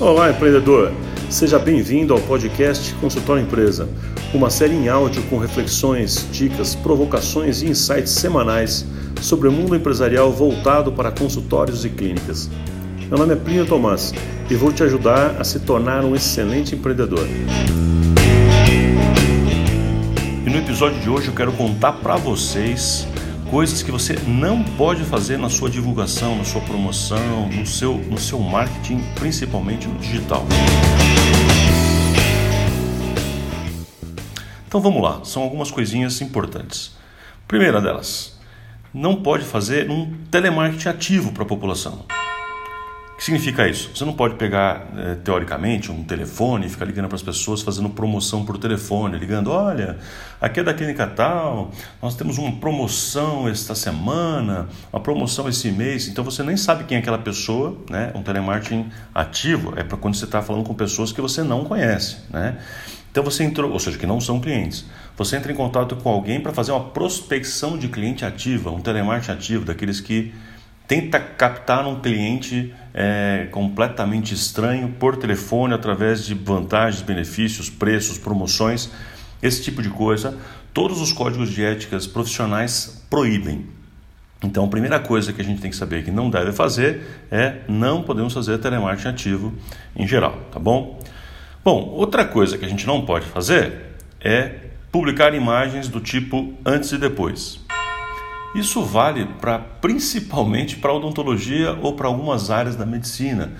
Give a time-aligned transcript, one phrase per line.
[0.00, 0.90] Olá, empreendedor!
[1.28, 3.86] Seja bem-vindo ao podcast Consultório Empresa,
[4.32, 8.86] uma série em áudio com reflexões, dicas, provocações e insights semanais
[9.20, 12.48] sobre o mundo empresarial voltado para consultórios e clínicas.
[13.10, 14.14] Meu nome é Plínio Tomás
[14.48, 17.28] e vou te ajudar a se tornar um excelente empreendedor.
[20.46, 23.06] E no episódio de hoje eu quero contar para vocês
[23.50, 28.16] coisas que você não pode fazer na sua divulgação, na sua promoção, no seu, no
[28.16, 30.46] seu marketing, principalmente no digital.
[34.68, 36.94] Então vamos lá, são algumas coisinhas importantes.
[37.48, 38.38] Primeira delas,
[38.94, 42.04] não pode fazer um telemarketing ativo para a população.
[43.20, 43.90] Que significa isso?
[43.94, 47.90] Você não pode pegar, é, teoricamente, um telefone e ficar ligando para as pessoas fazendo
[47.90, 49.98] promoção por telefone, ligando: olha,
[50.40, 51.70] aqui é da clínica tal,
[52.00, 56.08] nós temos uma promoção esta semana, uma promoção esse mês.
[56.08, 58.10] Então você nem sabe quem é aquela pessoa, né?
[58.14, 62.20] Um telemarketing ativo é para quando você está falando com pessoas que você não conhece,
[62.30, 62.56] né?
[63.10, 64.86] Então você entrou, ou seja, que não são clientes.
[65.18, 69.32] Você entra em contato com alguém para fazer uma prospecção de cliente ativa, um telemarketing
[69.32, 70.32] ativo, daqueles que
[70.90, 78.90] tenta captar um cliente é, completamente estranho por telefone através de vantagens, benefícios, preços, promoções,
[79.40, 80.36] esse tipo de coisa.
[80.74, 83.66] Todos os códigos de éticas profissionais proíbem.
[84.42, 87.58] Então, a primeira coisa que a gente tem que saber que não deve fazer é
[87.68, 89.54] não podemos fazer telemarketing ativo
[89.94, 90.98] em geral, tá bom?
[91.62, 94.54] Bom, outra coisa que a gente não pode fazer é
[94.90, 97.69] publicar imagens do tipo antes e depois.
[98.54, 103.52] Isso vale para principalmente para odontologia ou para algumas áreas da medicina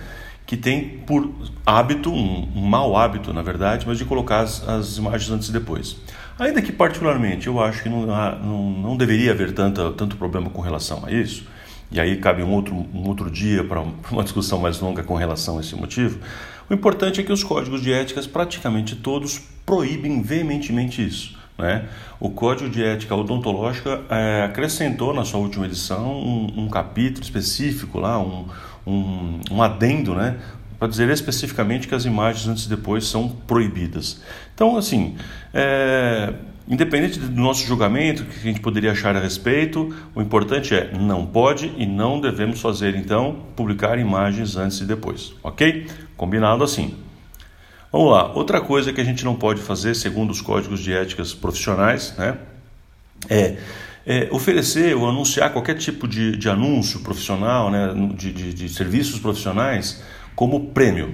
[0.45, 1.31] que tem por
[1.65, 5.53] hábito, um, um mau hábito na verdade, mas de colocar as, as, imagens antes e
[5.53, 5.97] depois.
[6.37, 10.51] Ainda que particularmente eu acho que não, há, não, não deveria haver tanta, tanto problema
[10.51, 11.47] com relação a isso,
[11.93, 15.59] e aí cabe um outro, um outro dia para uma discussão mais longa com relação
[15.59, 16.19] a esse motivo.
[16.69, 21.39] O importante é que os códigos de éticas, praticamente todos, proíbem veementemente isso.
[21.61, 21.85] Né?
[22.19, 27.99] O Código de Ética Odontológica é, acrescentou na sua última edição um, um capítulo específico
[27.99, 28.47] lá, um,
[28.87, 30.37] um, um adendo, né?
[30.81, 34.23] para dizer especificamente que as imagens antes e depois são proibidas.
[34.55, 35.15] Então, assim,
[35.53, 36.33] é,
[36.67, 40.91] independente do nosso julgamento, o que a gente poderia achar a respeito, o importante é
[40.99, 45.87] não pode e não devemos fazer, então, publicar imagens antes e depois, ok?
[46.17, 46.95] Combinado assim.
[47.93, 51.35] Vamos lá, outra coisa que a gente não pode fazer, segundo os códigos de éticas
[51.35, 52.39] profissionais, né,
[53.29, 53.57] é,
[54.07, 59.19] é oferecer ou anunciar qualquer tipo de, de anúncio profissional, né, de, de, de serviços
[59.19, 60.05] profissionais,
[60.37, 61.13] como prêmio.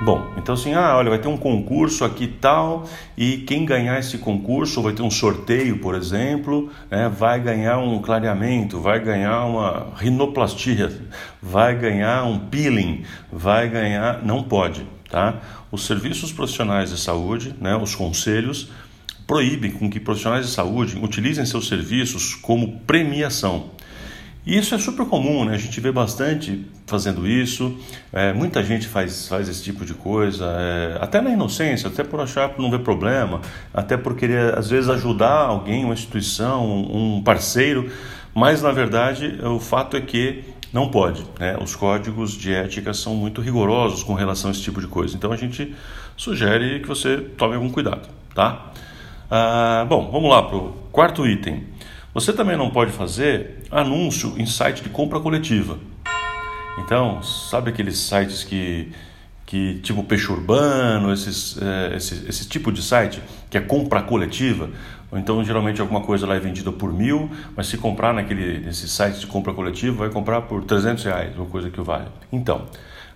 [0.00, 2.84] Bom, então assim, ah, olha, vai ter um concurso aqui tal,
[3.16, 8.02] e quem ganhar esse concurso, vai ter um sorteio, por exemplo, né, vai ganhar um
[8.02, 10.92] clareamento, vai ganhar uma rinoplastia,
[11.40, 14.24] vai ganhar um peeling, vai ganhar.
[14.24, 14.97] Não pode.
[15.10, 15.40] Tá?
[15.72, 18.70] Os serviços profissionais de saúde, né, os conselhos,
[19.26, 23.70] proíbem com que profissionais de saúde utilizem seus serviços como premiação.
[24.46, 25.54] E isso é super comum, né?
[25.54, 27.76] a gente vê bastante fazendo isso,
[28.10, 32.18] é, muita gente faz, faz esse tipo de coisa, é, até na inocência, até por
[32.18, 33.42] achar que não vê problema,
[33.74, 37.92] até por querer às vezes ajudar alguém, uma instituição, um parceiro,
[38.34, 40.42] mas na verdade o fato é que
[40.72, 41.24] não pode.
[41.38, 41.56] Né?
[41.60, 45.16] Os códigos de ética são muito rigorosos com relação a esse tipo de coisa.
[45.16, 45.74] Então a gente
[46.16, 48.08] sugere que você tome algum cuidado.
[48.34, 48.72] Tá?
[49.30, 51.64] Ah, bom, vamos lá para o quarto item.
[52.14, 55.78] Você também não pode fazer anúncio em site de compra coletiva.
[56.78, 58.92] Então, sabe aqueles sites que
[59.48, 64.68] que tipo peixe urbano, esses, é, esse, esse tipo de site que é compra coletiva,
[65.10, 68.88] ou então geralmente alguma coisa lá é vendida por mil, mas se comprar naquele nesse
[68.88, 72.06] site de compra coletiva vai comprar por 300 reais, uma coisa que vale.
[72.32, 72.66] Então,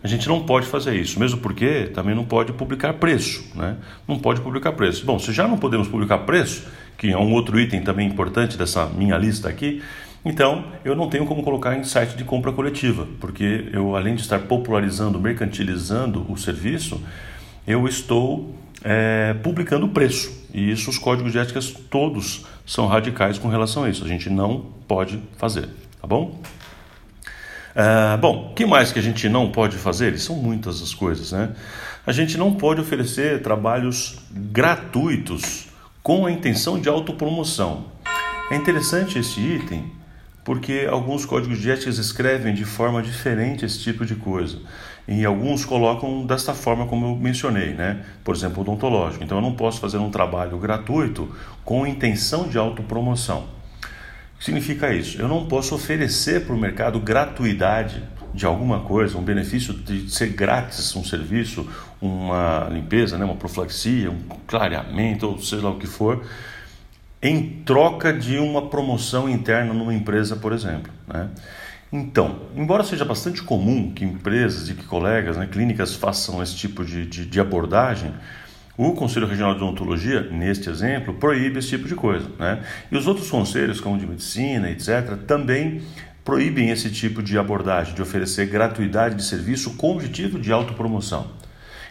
[0.03, 3.76] a gente não pode fazer isso, mesmo porque também não pode publicar preço, né?
[4.08, 5.06] Não pode publicar preço.
[5.06, 6.66] Bom, se já não podemos publicar preço,
[6.98, 9.80] que é um outro item também importante dessa minha lista aqui,
[10.24, 14.22] então, eu não tenho como colocar em site de compra coletiva, porque eu, além de
[14.22, 17.03] estar popularizando, mercantilizando o serviço,
[17.66, 20.30] eu estou é, publicando o preço.
[20.52, 24.04] E isso, os códigos de éticas todos são radicais com relação a isso.
[24.04, 25.68] A gente não pode fazer,
[26.00, 26.40] tá bom?
[27.74, 30.18] É, bom, que mais que a gente não pode fazer?
[30.18, 31.50] São muitas as coisas, né?
[32.06, 35.68] A gente não pode oferecer trabalhos gratuitos
[36.02, 37.86] com a intenção de autopromoção.
[38.50, 39.90] É interessante esse item
[40.44, 44.59] porque alguns códigos de ética escrevem de forma diferente esse tipo de coisa.
[45.06, 48.04] E alguns colocam desta forma como eu mencionei, né?
[48.22, 49.24] Por exemplo, odontológico.
[49.24, 51.28] Então eu não posso fazer um trabalho gratuito
[51.65, 53.48] com intenção de autopromoção.
[54.34, 55.21] O que significa isso?
[55.21, 58.03] Eu não posso oferecer para o mercado gratuidade
[58.34, 61.68] de alguma coisa, um benefício de ser grátis um serviço,
[62.00, 66.24] uma limpeza, né, uma profilaxia, um clareamento, ou seja lá o que for,
[67.22, 70.92] em troca de uma promoção interna numa empresa, por exemplo.
[71.07, 71.28] Né?
[71.92, 76.84] Então, embora seja bastante comum que empresas e que colegas, né, clínicas façam esse tipo
[76.84, 78.13] de, de, de, abordagem,
[78.77, 82.27] o Conselho Regional de Odontologia, neste exemplo, proíbe esse tipo de coisa.
[82.39, 82.63] Né?
[82.91, 85.83] E os outros conselhos, como de medicina, etc., também
[86.25, 91.30] proíbem esse tipo de abordagem, de oferecer gratuidade de serviço com objetivo de autopromoção.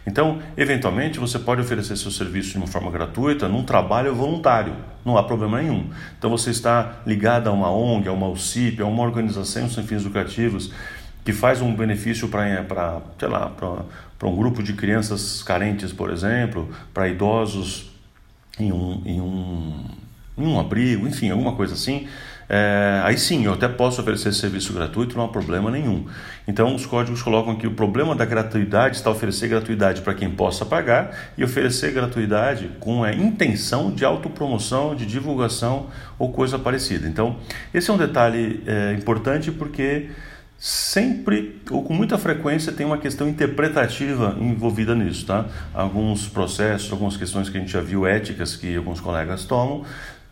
[0.05, 4.75] Então, eventualmente, você pode oferecer seu serviço de uma forma gratuita num trabalho voluntário,
[5.05, 5.89] não há problema nenhum.
[6.17, 10.03] Então, você está ligado a uma ONG, a uma UCIP, a uma organização sem fins
[10.03, 10.71] lucrativos
[11.23, 16.69] que faz um benefício para, sei lá, para um grupo de crianças carentes, por exemplo,
[16.93, 17.91] para idosos
[18.59, 19.85] em um, em um,
[20.37, 22.07] em um abrigo, enfim, alguma coisa assim
[22.49, 26.05] é, aí sim, eu até posso oferecer serviço gratuito, não há problema nenhum.
[26.47, 30.65] Então, os códigos colocam que o problema da gratuidade está oferecer gratuidade para quem possa
[30.65, 35.87] pagar e oferecer gratuidade com a intenção de autopromoção, de divulgação
[36.19, 37.07] ou coisa parecida.
[37.07, 37.37] Então,
[37.73, 40.09] esse é um detalhe é, importante porque
[40.57, 45.45] sempre ou com muita frequência tem uma questão interpretativa envolvida nisso, tá?
[45.73, 49.83] Alguns processos, algumas questões que a gente já viu éticas que alguns colegas tomam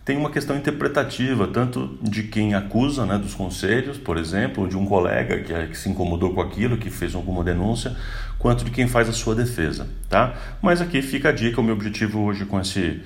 [0.09, 4.83] tem uma questão interpretativa, tanto de quem acusa, né, dos conselhos, por exemplo, de um
[4.83, 7.95] colega que, que, se incomodou com aquilo, que fez alguma denúncia,
[8.39, 10.33] quanto de quem faz a sua defesa, tá?
[10.63, 13.01] Mas aqui fica a dica, o meu objetivo hoje com esse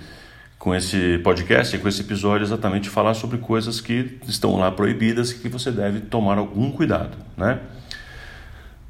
[0.57, 5.31] com esse podcast, com esse episódio, é exatamente falar sobre coisas que estão lá proibidas
[5.31, 7.59] e que você deve tomar algum cuidado, né?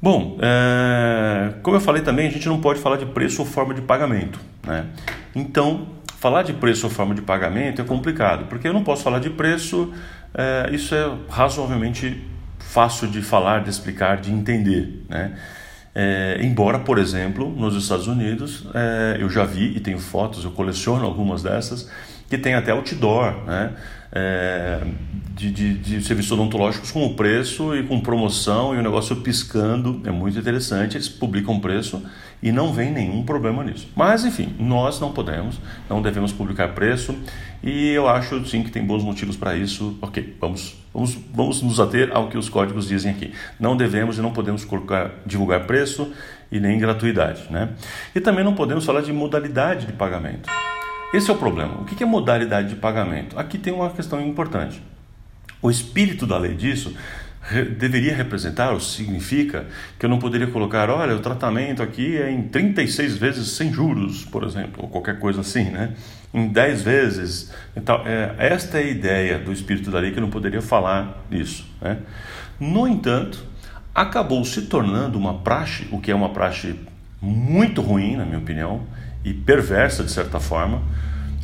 [0.00, 3.74] Bom, é, como eu falei também, a gente não pode falar de preço ou forma
[3.74, 4.86] de pagamento, né?
[5.34, 5.88] Então,
[6.24, 9.28] falar de preço ou forma de pagamento é complicado, porque eu não posso falar de
[9.28, 9.92] preço,
[10.32, 12.18] é, isso é razoavelmente
[12.58, 15.04] fácil de falar, de explicar, de entender.
[15.06, 15.36] Né?
[15.94, 20.50] É, embora, por exemplo, nos Estados Unidos, é, eu já vi e tenho fotos, eu
[20.50, 21.90] coleciono algumas dessas,
[22.30, 23.74] que tem até outdoor, né?
[24.16, 24.80] É,
[25.34, 30.00] de, de, de, serviços odontológicos com o preço e com promoção e o negócio piscando,
[30.04, 32.00] é muito interessante, eles publicam preço
[32.40, 33.88] e não vem nenhum problema nisso.
[33.96, 35.58] Mas enfim, nós não podemos,
[35.90, 37.14] não devemos publicar preço
[37.62, 39.98] e eu acho sim que tem bons motivos para isso.
[40.00, 43.32] Ok, vamos, vamos, vamos nos ater ao que os códigos dizem aqui.
[43.58, 46.12] Não devemos e não podemos colocar, divulgar preço
[46.52, 47.44] e nem gratuidade.
[47.50, 47.70] Né?
[48.14, 50.48] E também não podemos falar de modalidade de pagamento.
[51.14, 51.80] Esse é o problema.
[51.80, 53.38] O que é modalidade de pagamento?
[53.38, 54.82] Aqui tem uma questão importante.
[55.62, 56.92] O espírito da lei disso
[57.78, 59.64] deveria representar ou significa
[59.96, 64.24] que eu não poderia colocar, olha, o tratamento aqui é em 36 vezes sem juros,
[64.24, 65.94] por exemplo, ou qualquer coisa assim, né?
[66.32, 67.52] Em 10 vezes.
[67.76, 71.24] Então, é, esta é a ideia do espírito da lei que eu não poderia falar
[71.30, 71.64] isso.
[71.80, 71.98] Né?
[72.58, 73.44] No entanto,
[73.94, 76.74] acabou se tornando uma praxe, o que é uma praxe
[77.22, 78.82] muito ruim, na minha opinião,
[79.24, 80.82] e perversa de certa forma,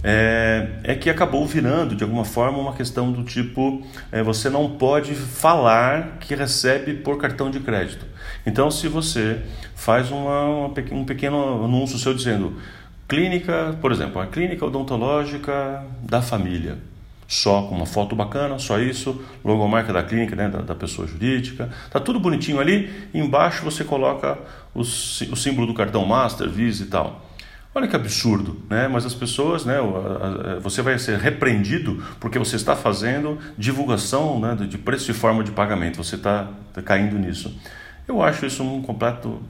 [0.03, 4.71] é, é, que acabou virando de alguma forma uma questão do tipo: é, você não
[4.71, 8.07] pode falar que recebe por cartão de crédito.
[8.47, 9.41] Então, se você
[9.75, 12.55] faz uma, uma, um pequeno anúncio seu dizendo
[13.07, 16.79] clínica, por exemplo, a clínica odontológica da família,
[17.27, 21.69] só com uma foto bacana, só isso, logomarca da clínica, né, da, da pessoa jurídica,
[21.91, 22.91] tá tudo bonitinho ali.
[23.13, 24.39] Embaixo você coloca
[24.75, 24.85] o, o
[25.37, 27.30] símbolo do cartão Master, Visa e tal.
[27.73, 28.89] Olha que absurdo, né?
[28.89, 29.77] Mas as pessoas, né?
[30.61, 35.53] Você vai ser repreendido porque você está fazendo divulgação né, de preço e forma de
[35.53, 36.03] pagamento.
[36.03, 37.57] Você está tá caindo nisso.
[38.09, 39.41] Eu acho isso um completo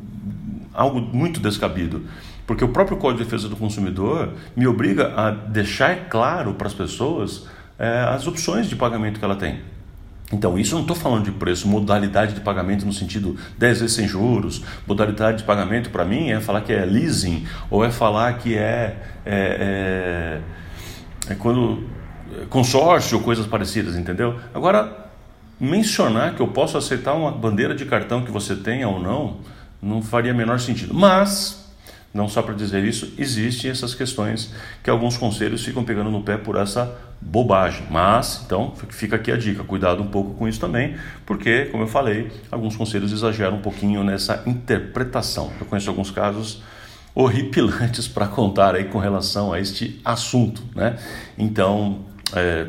[0.74, 2.04] algo muito descabido,
[2.46, 6.74] porque o próprio Código de Defesa do Consumidor me obriga a deixar claro para as
[6.74, 7.48] pessoas
[7.78, 9.60] é, as opções de pagamento que ela tem.
[10.32, 13.96] Então, isso eu não estou falando de preço, modalidade de pagamento no sentido 10 vezes
[13.96, 14.62] sem juros.
[14.86, 18.96] Modalidade de pagamento para mim é falar que é leasing ou é falar que é,
[19.26, 20.40] é,
[21.28, 21.84] é, é quando
[22.40, 24.38] é consórcio ou coisas parecidas, entendeu?
[24.54, 25.10] Agora,
[25.58, 29.38] mencionar que eu posso aceitar uma bandeira de cartão que você tenha ou não,
[29.82, 30.94] não faria menor sentido.
[30.94, 31.59] Mas
[32.12, 34.52] não só para dizer isso, existem essas questões
[34.82, 37.86] que alguns conselhos ficam pegando no pé por essa bobagem.
[37.90, 41.88] Mas, então, fica aqui a dica, cuidado um pouco com isso também, porque, como eu
[41.88, 45.52] falei, alguns conselhos exageram um pouquinho nessa interpretação.
[45.60, 46.62] Eu conheço alguns casos
[47.14, 50.98] horripilantes para contar aí com relação a este assunto, né?
[51.38, 52.66] Então, é,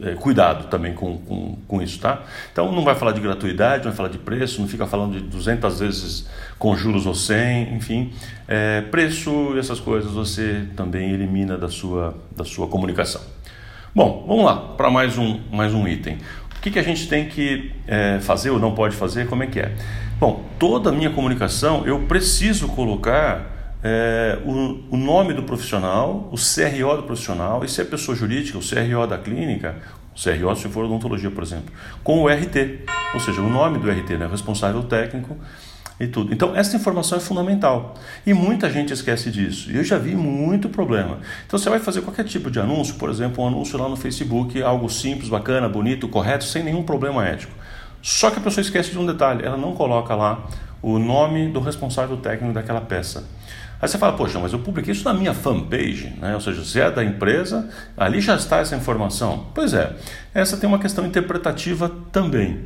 [0.00, 2.22] é, cuidado também com, com, com, isso, tá?
[2.52, 5.20] Então não vai falar de gratuidade, não vai falar de preço, não fica falando de
[5.20, 8.12] 200 vezes com juros ou 100, enfim.
[8.46, 13.22] É, preço e essas coisas você também elimina da sua, da sua comunicação.
[13.94, 16.18] Bom, vamos lá para mais um, mais um item.
[16.56, 19.26] O que, que a gente tem que é, fazer ou não pode fazer?
[19.26, 19.72] Como é que é?
[20.18, 26.36] Bom, toda a minha comunicação eu preciso colocar é, o, o, nome do profissional, o
[26.36, 29.76] CRO do profissional, e se é pessoa jurídica, o CRO da clínica,
[30.16, 32.80] o CRO se for odontologia, por exemplo, com o RT,
[33.14, 35.36] ou seja, o nome do RT, né, responsável técnico
[35.98, 36.32] e tudo.
[36.32, 37.94] Então, essa informação é fundamental.
[38.26, 39.70] E muita gente esquece disso.
[39.70, 41.18] E eu já vi muito problema.
[41.46, 44.62] Então, você vai fazer qualquer tipo de anúncio, por exemplo, um anúncio lá no Facebook,
[44.62, 47.52] algo simples, bacana, bonito, correto, sem nenhum problema ético.
[48.02, 50.46] Só que a pessoa esquece de um detalhe: ela não coloca lá
[50.86, 53.24] o nome do responsável técnico daquela peça.
[53.82, 56.32] Aí você fala, poxa, mas eu publiquei isso na minha fanpage, né?
[56.32, 59.48] ou seja, se é da empresa, ali já está essa informação.
[59.52, 59.92] Pois é,
[60.32, 62.60] essa tem uma questão interpretativa também.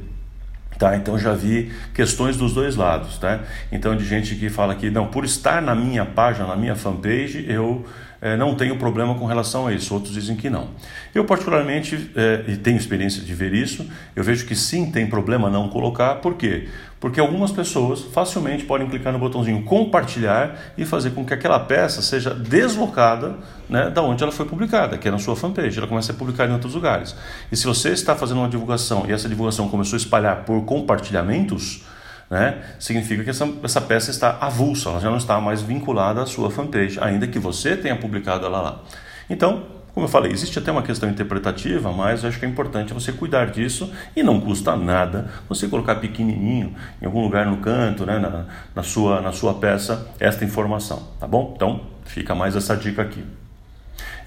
[0.78, 0.96] Tá?
[0.96, 3.16] Então já vi questões dos dois lados.
[3.16, 3.40] Tá?
[3.72, 7.46] Então de gente que fala que não, por estar na minha página, na minha fanpage,
[7.48, 7.86] eu
[8.22, 9.94] é, não tenho problema com relação a isso.
[9.94, 10.68] Outros dizem que não.
[11.14, 15.48] Eu particularmente, é, e tenho experiência de ver isso, eu vejo que sim tem problema
[15.48, 16.16] não colocar.
[16.16, 16.68] Por quê?
[17.00, 22.02] Porque algumas pessoas facilmente podem clicar no botãozinho compartilhar e fazer com que aquela peça
[22.02, 23.36] seja deslocada
[23.70, 25.78] né, da onde ela foi publicada, que é na sua fanpage.
[25.78, 27.16] Ela começa a ser publicada em outros lugares.
[27.50, 31.82] E se você está fazendo uma divulgação e essa divulgação começou a espalhar por compartilhamentos,
[32.30, 36.26] né, significa que essa, essa peça está avulsa, ela já não está mais vinculada à
[36.26, 38.82] sua fanpage, ainda que você tenha publicado ela lá.
[39.28, 42.94] Então, como eu falei, existe até uma questão interpretativa, mas eu acho que é importante
[42.94, 48.06] você cuidar disso e não custa nada você colocar pequenininho em algum lugar no canto,
[48.06, 51.52] né, na, na, sua, na sua peça, esta informação, tá bom?
[51.56, 53.24] Então, fica mais essa dica aqui.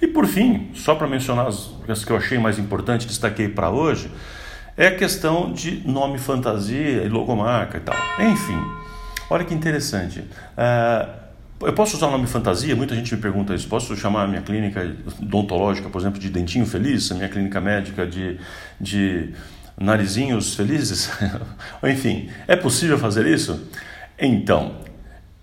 [0.02, 3.70] E por fim, só para mencionar as, as que eu achei mais importante, destaquei para
[3.70, 4.10] hoje,
[4.76, 7.96] é a questão de nome fantasia e logomarca e tal.
[8.20, 8.60] Enfim,
[9.30, 10.20] olha que interessante.
[10.20, 11.24] Uh,
[11.60, 12.74] eu posso usar o nome fantasia?
[12.74, 13.68] Muita gente me pergunta isso.
[13.68, 17.10] Posso chamar a minha clínica odontológica, por exemplo, de dentinho feliz?
[17.10, 18.38] A minha clínica médica de,
[18.80, 19.32] de
[19.78, 21.10] narizinhos felizes?
[21.82, 23.68] Enfim, é possível fazer isso?
[24.18, 24.76] Então,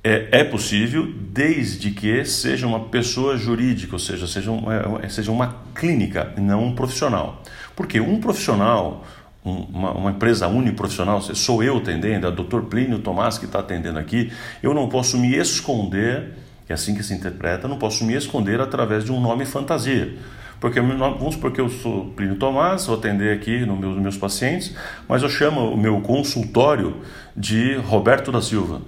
[0.03, 4.65] é, é, possível desde que seja uma pessoa jurídica, ou seja, seja, um,
[5.01, 7.41] é, seja uma clínica, não um profissional.
[7.75, 9.05] Porque um profissional
[9.43, 12.61] uma, uma, empresa uniprofissional, sou eu atendendo, é o Dr.
[12.61, 14.31] Plínio Tomás que está atendendo aqui,
[14.61, 16.33] eu não posso me esconder,
[16.69, 20.15] é assim que se interpreta, não posso me esconder através de um nome fantasia.
[20.59, 24.75] Porque vamos porque eu sou Plínio Tomás, vou atender aqui nos meus, meus pacientes,
[25.07, 26.97] mas eu chamo o meu consultório
[27.35, 28.79] de Roberto da Silva,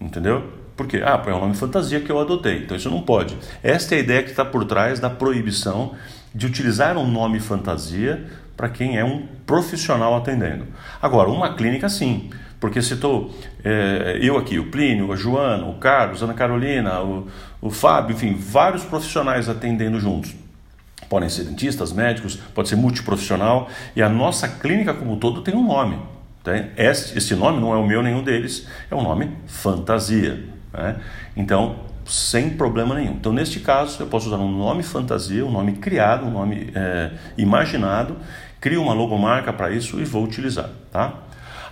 [0.00, 0.44] entendeu?
[0.76, 1.02] Por quê?
[1.04, 3.36] Ah, é um nome fantasia que eu adotei, então isso não pode.
[3.60, 5.94] Esta é a ideia que está por trás da proibição
[6.32, 8.24] de utilizar um nome fantasia
[8.56, 10.66] para quem é um profissional atendendo.
[11.00, 16.22] Agora, uma clínica sim, porque citou é, eu aqui, o Plínio, a Joana, o Carlos,
[16.22, 17.28] a Ana Carolina, o,
[17.60, 20.34] o Fábio, enfim, vários profissionais atendendo juntos.
[21.08, 25.66] Podem ser dentistas, médicos, pode ser multiprofissional e a nossa clínica como todo tem um
[25.66, 25.98] nome.
[26.42, 26.52] Tá?
[26.76, 30.44] Esse, esse nome não é o meu, nenhum deles, é um nome fantasia.
[30.72, 30.96] Né?
[31.36, 33.12] Então, sem problema nenhum.
[33.12, 37.10] Então, neste caso, eu posso usar um nome fantasia, um nome criado, um nome é,
[37.36, 38.16] imaginado,
[38.60, 41.22] crio uma logomarca para isso e vou utilizar, tá?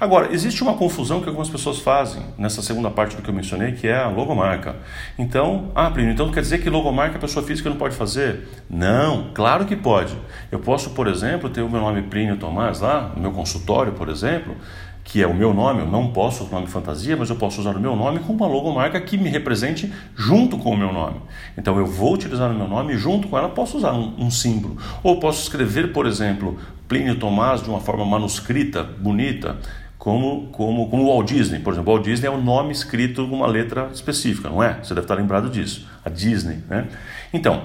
[0.01, 3.73] Agora, existe uma confusão que algumas pessoas fazem nessa segunda parte do que eu mencionei,
[3.73, 4.77] que é a logomarca.
[5.19, 8.49] Então, ah, Plínio, então quer dizer que logomarca a pessoa física não pode fazer?
[8.69, 10.17] Não, claro que pode.
[10.51, 14.09] Eu posso, por exemplo, ter o meu nome Plínio Tomás lá, no meu consultório, por
[14.09, 14.57] exemplo,
[15.05, 17.61] que é o meu nome, eu não posso usar o nome fantasia, mas eu posso
[17.61, 21.21] usar o meu nome com uma logomarca que me represente junto com o meu nome.
[21.57, 24.31] Então eu vou utilizar o meu nome e junto com ela posso usar um, um
[24.31, 24.79] símbolo.
[25.03, 26.59] Ou posso escrever, por exemplo,
[26.89, 29.59] Plínio Tomás de uma forma manuscrita, bonita,
[29.99, 31.61] como, como, como o Walt Disney.
[31.61, 34.79] Por exemplo, o Walt Disney é um nome escrito com uma letra específica, não é?
[34.83, 35.87] Você deve estar lembrado disso.
[36.03, 36.89] A Disney, né?
[37.33, 37.63] Então,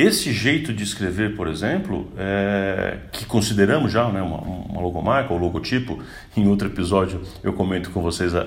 [0.00, 5.38] esse jeito de escrever, por exemplo, é, que consideramos já né, uma, uma, logomarca ou
[5.38, 6.02] logotipo,
[6.36, 8.40] em outro episódio eu comento com vocês a,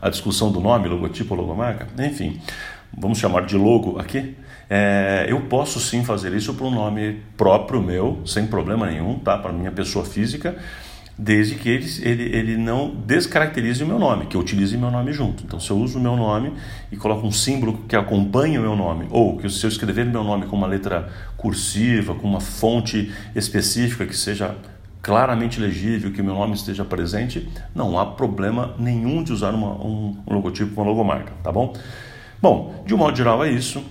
[0.00, 2.40] a, a discussão do nome, logotipo ou logomarca, enfim,
[2.96, 4.34] vamos chamar de logo aqui.
[4.68, 9.38] É, eu posso sim fazer isso para um nome próprio meu, sem problema nenhum, tá?
[9.38, 10.56] para minha pessoa física
[11.18, 15.12] desde que ele, ele, ele não descaracterize o meu nome, que eu utilize meu nome
[15.12, 15.42] junto.
[15.44, 16.52] Então, se eu uso o meu nome
[16.92, 20.22] e coloco um símbolo que acompanha o meu nome, ou que se eu escrever meu
[20.22, 24.54] nome com uma letra cursiva, com uma fonte específica que seja
[25.00, 30.16] claramente legível, que meu nome esteja presente, não há problema nenhum de usar uma, um,
[30.26, 31.72] um logotipo, uma logomarca, tá bom?
[32.42, 33.82] Bom, de um modo geral é isso.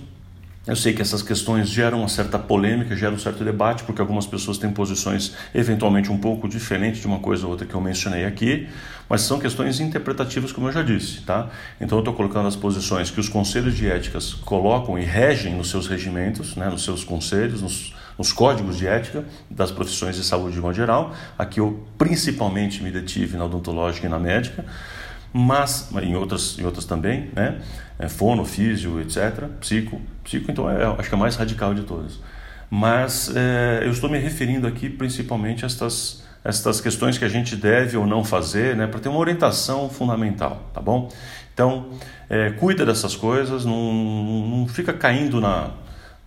[0.66, 4.26] Eu sei que essas questões geram uma certa polêmica, geram um certo debate, porque algumas
[4.26, 8.24] pessoas têm posições eventualmente um pouco diferentes de uma coisa ou outra que eu mencionei
[8.24, 8.68] aqui,
[9.08, 11.48] mas são questões interpretativas, como eu já disse, tá?
[11.80, 15.70] Então eu estou colocando as posições que os conselhos de éticas colocam e regem nos
[15.70, 20.56] seus regimentos, né, nos seus conselhos, nos, nos códigos de ética das profissões de saúde
[20.56, 21.14] de modo geral.
[21.38, 24.64] Aqui eu principalmente me detive na odontológica e na médica,
[25.32, 27.60] mas em outras, em outras também, né?
[27.98, 29.44] É, fono, físio, etc.
[29.60, 32.18] Psico, psico então é, acho que é a mais radical de todas.
[32.70, 37.56] Mas é, eu estou me referindo aqui principalmente a estas estas questões que a gente
[37.56, 41.08] deve ou não fazer, né, para ter uma orientação fundamental, tá bom?
[41.52, 41.90] Então,
[42.30, 45.70] é, cuida dessas coisas, não, não fica caindo na,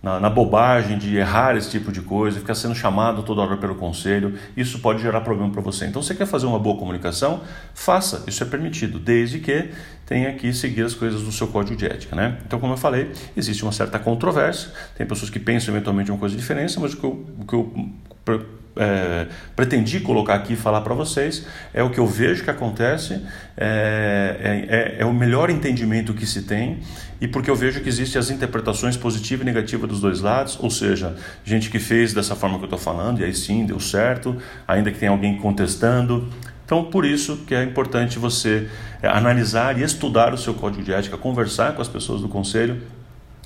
[0.02, 3.74] na, na, bobagem de errar esse tipo de coisa, ficar sendo chamado toda hora pelo
[3.74, 5.86] conselho, isso pode gerar problema para você.
[5.86, 7.42] Então, você quer fazer uma boa comunicação?
[7.74, 9.70] Faça, isso é permitido, desde que
[10.06, 12.16] tenha que seguir as coisas do seu código de ética.
[12.16, 12.38] Né?
[12.46, 16.36] Então, como eu falei, existe uma certa controvérsia, tem pessoas que pensam eventualmente uma coisa
[16.36, 20.94] diferente, mas o que eu, o que eu é, pretendi colocar aqui e falar para
[20.94, 23.20] vocês é o que eu vejo que acontece,
[23.56, 26.78] é, é, é, o melhor entendimento que se tem
[27.20, 30.70] e porque eu vejo que existem as interpretações positiva e negativa dos dois lados, ou
[30.70, 34.36] seja, gente que fez dessa forma que eu estou falando e aí sim deu certo,
[34.66, 36.28] ainda que tenha alguém contestando.
[36.64, 38.68] Então, por isso que é importante você
[39.02, 42.80] analisar e estudar o seu código de ética, conversar com as pessoas do conselho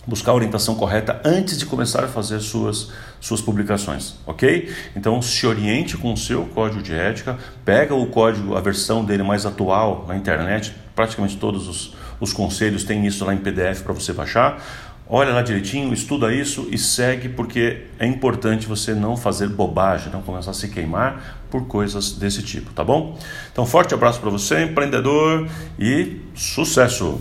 [0.07, 4.73] buscar a orientação correta antes de começar a fazer suas, suas publicações, ok?
[4.95, 9.23] Então se oriente com o seu código de ética, pega o código, a versão dele
[9.23, 13.93] mais atual na internet, praticamente todos os, os conselhos têm isso lá em PDF para
[13.93, 14.63] você baixar.
[15.07, 20.23] Olha lá direitinho, estuda isso e segue, porque é importante você não fazer bobagem, não
[20.23, 23.19] começar a se queimar por coisas desse tipo, tá bom?
[23.53, 25.47] Então, forte abraço para você, empreendedor,
[25.79, 27.21] e sucesso!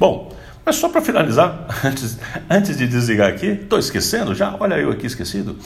[0.00, 0.35] Bom,
[0.66, 2.18] mas só para finalizar, antes,
[2.50, 5.56] antes de desligar aqui, estou esquecendo já, olha eu aqui esquecido.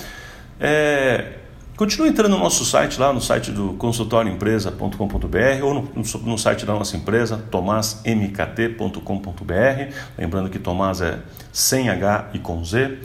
[0.60, 1.36] É,
[1.74, 6.66] continue entrando no nosso site, lá no site do consultorioempresa.com.br ou no, no, no, site
[6.66, 9.94] da nossa empresa, tomasmkt.com.br.
[10.18, 11.18] Lembrando que Tomás é
[11.50, 12.98] sem H e com Z.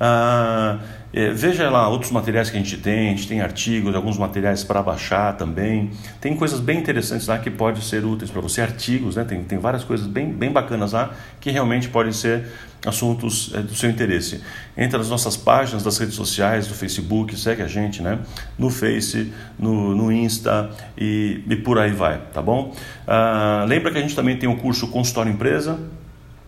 [0.00, 0.78] Ah,
[1.16, 4.64] é, veja lá outros materiais que a gente tem, a gente tem artigos, alguns materiais
[4.64, 5.92] para baixar também.
[6.20, 9.22] Tem coisas bem interessantes lá que podem ser úteis para você, artigos, né?
[9.22, 12.48] tem, tem várias coisas bem, bem bacanas lá que realmente podem ser
[12.84, 14.42] assuntos é, do seu interesse.
[14.76, 18.18] Entre as nossas páginas das redes sociais, do Facebook, segue a gente né?
[18.58, 22.74] no Face, no, no Insta e, e por aí vai, tá bom?
[23.06, 25.78] Ah, lembra que a gente também tem o curso Consultório Empresa,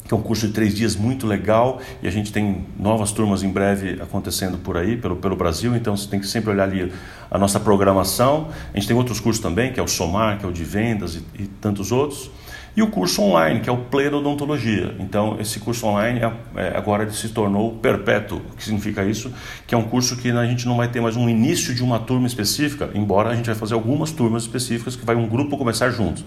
[0.07, 3.43] que é um curso de três dias muito legal e a gente tem novas turmas
[3.43, 6.93] em breve acontecendo por aí, pelo, pelo Brasil, então você tem que sempre olhar ali
[7.31, 8.49] a nossa programação.
[8.73, 11.17] A gente tem outros cursos também, que é o Somar, que é o de vendas
[11.17, 12.31] e, e tantos outros.
[12.77, 14.95] E o curso online, que é o Pleno Odontologia.
[14.99, 18.43] Então, esse curso online é, é, agora se tornou perpétuo.
[18.53, 19.33] O que significa isso?
[19.67, 21.99] Que é um curso que a gente não vai ter mais um início de uma
[21.99, 25.89] turma específica, embora a gente vai fazer algumas turmas específicas que vai um grupo começar
[25.89, 26.23] juntos.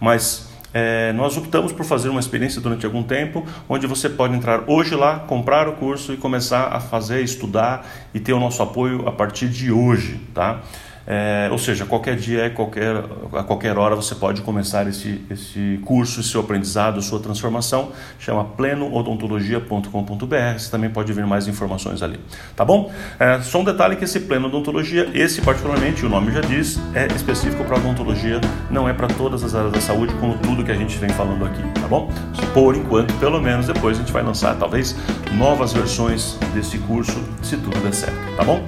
[0.00, 4.64] Mas é, nós optamos por fazer uma experiência durante algum tempo, onde você pode entrar
[4.66, 9.08] hoje lá, comprar o curso e começar a fazer, estudar e ter o nosso apoio
[9.08, 10.62] a partir de hoje, tá?
[11.06, 12.96] É, ou seja, qualquer dia, qualquer,
[13.32, 17.92] a qualquer hora você pode começar esse, esse curso, seu aprendizado, sua transformação.
[18.18, 20.58] Chama plenoodontologia.com.br.
[20.58, 22.18] Você também pode ver mais informações ali.
[22.56, 22.92] Tá bom?
[23.18, 27.06] É, só um detalhe que esse pleno odontologia, esse particularmente, o nome já diz, é
[27.08, 28.40] específico para odontologia,
[28.70, 31.44] não é para todas as áreas da saúde, como tudo que a gente vem falando
[31.44, 32.10] aqui, tá bom?
[32.52, 34.96] Por enquanto, pelo menos depois a gente vai lançar talvez
[35.32, 38.62] novas versões desse curso, se tudo der certo, tá bom?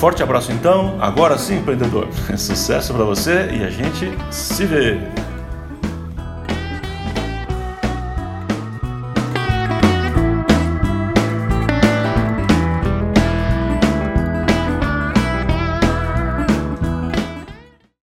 [0.00, 0.96] Forte abraço então.
[0.98, 2.08] Agora sim, empreendedor.
[2.34, 4.98] Sucesso para você e a gente se vê.